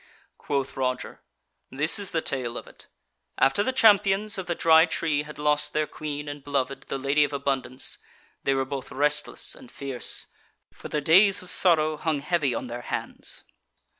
Quoth 0.39 0.75
Roger: 0.75 1.21
"This 1.69 1.99
is 1.99 2.09
the 2.09 2.23
tale 2.23 2.57
of 2.57 2.65
it: 2.65 2.87
After 3.37 3.61
the 3.61 3.71
champions 3.71 4.39
of 4.39 4.47
the 4.47 4.55
Dry 4.55 4.87
Tree 4.87 5.21
had 5.21 5.37
lost 5.37 5.73
their 5.73 5.85
queen 5.85 6.27
and 6.27 6.43
beloved, 6.43 6.85
the 6.87 6.97
Lady 6.97 7.23
of 7.23 7.31
Abundance, 7.31 7.99
they 8.43 8.55
were 8.55 8.65
both 8.65 8.91
restless 8.91 9.53
and 9.53 9.71
fierce, 9.71 10.25
for 10.73 10.87
the 10.87 11.01
days 11.01 11.43
of 11.43 11.51
sorrow 11.51 11.97
hung 11.97 12.21
heavy 12.21 12.55
on 12.55 12.65
their 12.65 12.81
hands. 12.81 13.43